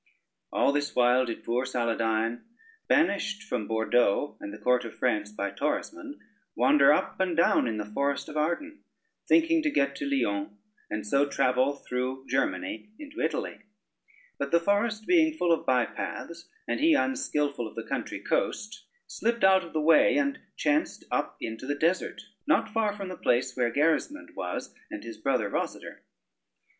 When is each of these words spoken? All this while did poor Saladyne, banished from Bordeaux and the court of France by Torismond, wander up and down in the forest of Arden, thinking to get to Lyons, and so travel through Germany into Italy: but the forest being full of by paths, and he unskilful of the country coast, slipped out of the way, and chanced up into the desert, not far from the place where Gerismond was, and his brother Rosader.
All 0.51 0.71
this 0.71 0.95
while 0.95 1.25
did 1.25 1.43
poor 1.43 1.63
Saladyne, 1.63 2.41
banished 2.87 3.43
from 3.43 3.67
Bordeaux 3.67 4.35
and 4.39 4.51
the 4.51 4.57
court 4.57 4.83
of 4.83 4.95
France 4.95 5.31
by 5.31 5.51
Torismond, 5.51 6.15
wander 6.55 6.91
up 6.91 7.19
and 7.19 7.37
down 7.37 7.67
in 7.67 7.77
the 7.77 7.85
forest 7.85 8.27
of 8.27 8.35
Arden, 8.35 8.83
thinking 9.27 9.61
to 9.61 9.69
get 9.69 9.95
to 9.97 10.07
Lyons, 10.09 10.53
and 10.89 11.05
so 11.05 11.27
travel 11.27 11.73
through 11.75 12.25
Germany 12.27 12.89
into 12.97 13.21
Italy: 13.21 13.59
but 14.39 14.49
the 14.49 14.59
forest 14.59 15.05
being 15.05 15.37
full 15.37 15.51
of 15.51 15.67
by 15.67 15.85
paths, 15.85 16.49
and 16.67 16.79
he 16.79 16.95
unskilful 16.95 17.67
of 17.67 17.75
the 17.75 17.83
country 17.87 18.19
coast, 18.19 18.85
slipped 19.05 19.43
out 19.43 19.63
of 19.63 19.71
the 19.71 19.79
way, 19.81 20.17
and 20.17 20.39
chanced 20.57 21.03
up 21.11 21.37
into 21.39 21.67
the 21.67 21.75
desert, 21.75 22.23
not 22.47 22.73
far 22.73 22.91
from 22.97 23.07
the 23.09 23.15
place 23.17 23.55
where 23.55 23.71
Gerismond 23.71 24.33
was, 24.35 24.73
and 24.89 25.03
his 25.03 25.17
brother 25.19 25.47
Rosader. 25.47 25.99